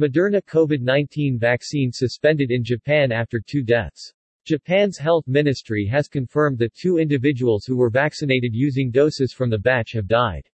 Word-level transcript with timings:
Moderna 0.00 0.40
COVID-19 0.44 1.38
vaccine 1.38 1.92
suspended 1.92 2.50
in 2.50 2.64
Japan 2.64 3.12
after 3.12 3.38
two 3.38 3.62
deaths. 3.62 4.10
Japan's 4.46 4.96
health 4.96 5.24
ministry 5.28 5.84
has 5.84 6.08
confirmed 6.08 6.56
that 6.60 6.74
two 6.74 6.96
individuals 6.96 7.66
who 7.66 7.76
were 7.76 7.90
vaccinated 7.90 8.54
using 8.54 8.90
doses 8.90 9.34
from 9.34 9.50
the 9.50 9.58
batch 9.58 9.92
have 9.92 10.08
died. 10.08 10.48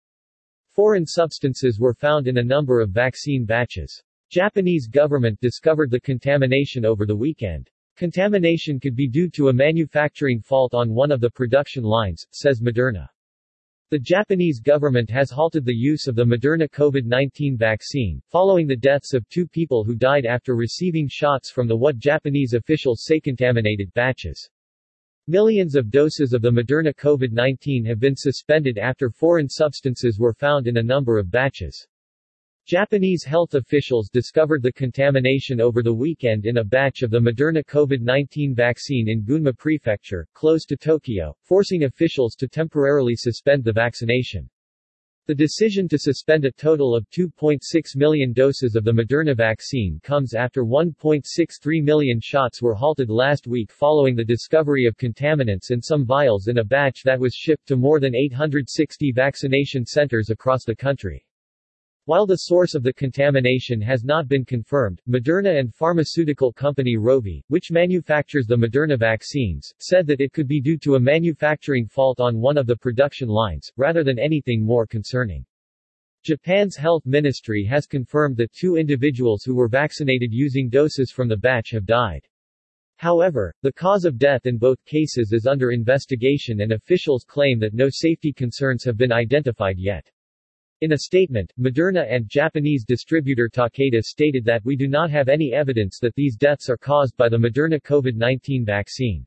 Foreign 0.70 1.04
substances 1.04 1.78
were 1.78 1.92
found 1.92 2.28
in 2.28 2.38
a 2.38 2.42
number 2.42 2.80
of 2.80 2.88
vaccine 2.88 3.44
batches. 3.44 4.02
Japanese 4.30 4.88
government 4.88 5.38
discovered 5.42 5.90
the 5.90 6.00
contamination 6.00 6.86
over 6.86 7.04
the 7.04 7.14
weekend. 7.14 7.68
Contamination 7.94 8.80
could 8.80 8.96
be 8.96 9.06
due 9.06 9.28
to 9.28 9.50
a 9.50 9.52
manufacturing 9.52 10.40
fault 10.40 10.72
on 10.72 10.94
one 10.94 11.12
of 11.12 11.20
the 11.20 11.30
production 11.30 11.84
lines, 11.84 12.26
says 12.30 12.62
Moderna. 12.62 13.06
The 13.88 14.00
Japanese 14.00 14.58
government 14.58 15.08
has 15.10 15.30
halted 15.30 15.64
the 15.64 15.72
use 15.72 16.08
of 16.08 16.16
the 16.16 16.24
Moderna 16.24 16.68
COVID-19 16.68 17.56
vaccine, 17.56 18.20
following 18.26 18.66
the 18.66 18.74
deaths 18.74 19.14
of 19.14 19.28
two 19.28 19.46
people 19.46 19.84
who 19.84 19.94
died 19.94 20.26
after 20.26 20.56
receiving 20.56 21.06
shots 21.08 21.52
from 21.52 21.68
the 21.68 21.76
what 21.76 21.96
Japanese 21.96 22.54
officials 22.54 23.04
say 23.04 23.20
contaminated 23.20 23.94
batches. 23.94 24.50
Millions 25.28 25.76
of 25.76 25.92
doses 25.92 26.32
of 26.32 26.42
the 26.42 26.50
Moderna 26.50 26.92
COVID-19 26.96 27.86
have 27.86 28.00
been 28.00 28.16
suspended 28.16 28.76
after 28.76 29.08
foreign 29.08 29.48
substances 29.48 30.18
were 30.18 30.34
found 30.34 30.66
in 30.66 30.78
a 30.78 30.82
number 30.82 31.16
of 31.16 31.30
batches. 31.30 31.86
Japanese 32.66 33.22
health 33.22 33.54
officials 33.54 34.08
discovered 34.08 34.60
the 34.60 34.72
contamination 34.72 35.60
over 35.60 35.84
the 35.84 35.94
weekend 35.94 36.46
in 36.46 36.56
a 36.56 36.64
batch 36.64 37.02
of 37.02 37.12
the 37.12 37.20
Moderna 37.20 37.64
COVID-19 37.64 38.56
vaccine 38.56 39.08
in 39.08 39.22
Gunma 39.22 39.56
Prefecture, 39.56 40.26
close 40.34 40.64
to 40.64 40.76
Tokyo, 40.76 41.32
forcing 41.44 41.84
officials 41.84 42.34
to 42.34 42.48
temporarily 42.48 43.14
suspend 43.14 43.62
the 43.62 43.72
vaccination. 43.72 44.50
The 45.26 45.34
decision 45.36 45.86
to 45.90 45.96
suspend 45.96 46.44
a 46.44 46.50
total 46.50 46.96
of 46.96 47.08
2.6 47.10 47.60
million 47.94 48.32
doses 48.32 48.74
of 48.74 48.82
the 48.82 48.90
Moderna 48.90 49.36
vaccine 49.36 50.00
comes 50.02 50.34
after 50.34 50.64
1.63 50.64 51.84
million 51.84 52.18
shots 52.20 52.60
were 52.60 52.74
halted 52.74 53.10
last 53.10 53.46
week 53.46 53.70
following 53.70 54.16
the 54.16 54.24
discovery 54.24 54.86
of 54.86 54.96
contaminants 54.96 55.70
in 55.70 55.80
some 55.80 56.04
vials 56.04 56.48
in 56.48 56.58
a 56.58 56.64
batch 56.64 57.04
that 57.04 57.20
was 57.20 57.32
shipped 57.32 57.68
to 57.68 57.76
more 57.76 58.00
than 58.00 58.16
860 58.16 59.12
vaccination 59.12 59.86
centers 59.86 60.30
across 60.30 60.64
the 60.64 60.74
country. 60.74 61.24
While 62.06 62.24
the 62.24 62.36
source 62.36 62.76
of 62.76 62.84
the 62.84 62.92
contamination 62.92 63.80
has 63.80 64.04
not 64.04 64.28
been 64.28 64.44
confirmed, 64.44 65.02
Moderna 65.08 65.58
and 65.58 65.74
pharmaceutical 65.74 66.52
company 66.52 66.94
Rovi, 66.96 67.42
which 67.48 67.72
manufactures 67.72 68.46
the 68.46 68.54
Moderna 68.54 68.96
vaccines, 68.96 69.74
said 69.80 70.06
that 70.06 70.20
it 70.20 70.32
could 70.32 70.46
be 70.46 70.60
due 70.60 70.78
to 70.78 70.94
a 70.94 71.00
manufacturing 71.00 71.88
fault 71.88 72.20
on 72.20 72.38
one 72.38 72.56
of 72.56 72.68
the 72.68 72.76
production 72.76 73.28
lines, 73.28 73.72
rather 73.76 74.04
than 74.04 74.20
anything 74.20 74.64
more 74.64 74.86
concerning. 74.86 75.44
Japan's 76.22 76.76
health 76.76 77.04
ministry 77.06 77.64
has 77.64 77.88
confirmed 77.88 78.36
that 78.36 78.52
two 78.52 78.76
individuals 78.76 79.42
who 79.42 79.56
were 79.56 79.66
vaccinated 79.66 80.32
using 80.32 80.68
doses 80.68 81.10
from 81.10 81.26
the 81.26 81.36
batch 81.36 81.72
have 81.72 81.86
died. 81.86 82.24
However, 82.98 83.52
the 83.62 83.72
cause 83.72 84.04
of 84.04 84.16
death 84.16 84.46
in 84.46 84.58
both 84.58 84.78
cases 84.84 85.32
is 85.32 85.44
under 85.44 85.72
investigation 85.72 86.60
and 86.60 86.70
officials 86.70 87.24
claim 87.24 87.58
that 87.58 87.74
no 87.74 87.88
safety 87.90 88.32
concerns 88.32 88.84
have 88.84 88.96
been 88.96 89.10
identified 89.10 89.76
yet. 89.76 90.08
In 90.82 90.92
a 90.92 90.98
statement, 90.98 91.50
Moderna 91.58 92.06
and 92.06 92.28
Japanese 92.28 92.84
distributor 92.84 93.48
Takeda 93.48 94.02
stated 94.02 94.44
that 94.44 94.62
we 94.62 94.76
do 94.76 94.86
not 94.86 95.10
have 95.10 95.30
any 95.30 95.54
evidence 95.54 95.98
that 96.00 96.14
these 96.16 96.36
deaths 96.36 96.68
are 96.68 96.76
caused 96.76 97.16
by 97.16 97.30
the 97.30 97.38
Moderna 97.38 97.80
COVID-19 97.80 98.66
vaccine. 98.66 99.24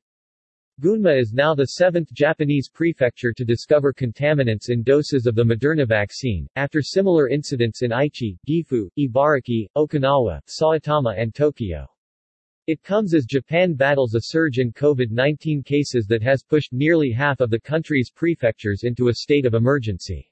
Gunma 0.79 1.19
is 1.19 1.33
now 1.33 1.55
the 1.55 1.65
seventh 1.65 2.13
Japanese 2.13 2.69
prefecture 2.69 3.33
to 3.33 3.43
discover 3.43 3.91
contaminants 3.91 4.69
in 4.69 4.83
doses 4.83 5.25
of 5.25 5.33
the 5.33 5.43
Moderna 5.43 5.87
vaccine, 5.87 6.47
after 6.55 6.83
similar 6.83 7.29
incidents 7.29 7.81
in 7.81 7.89
Aichi, 7.89 8.37
Gifu, 8.47 8.87
Ibaraki, 8.99 9.65
Okinawa, 9.75 10.41
Saitama 10.47 11.19
and 11.19 11.33
Tokyo. 11.33 11.87
It 12.67 12.83
comes 12.83 13.15
as 13.15 13.25
Japan 13.25 13.73
battles 13.73 14.13
a 14.13 14.21
surge 14.21 14.59
in 14.59 14.71
COVID-19 14.71 15.65
cases 15.65 16.05
that 16.05 16.21
has 16.21 16.43
pushed 16.43 16.73
nearly 16.73 17.09
half 17.09 17.39
of 17.39 17.49
the 17.49 17.59
country's 17.59 18.11
prefectures 18.11 18.83
into 18.83 19.07
a 19.07 19.15
state 19.15 19.47
of 19.47 19.55
emergency. 19.55 20.28